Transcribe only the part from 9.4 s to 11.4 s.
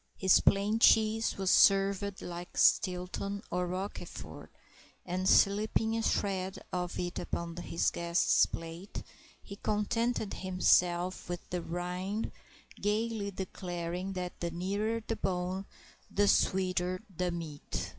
he contented himself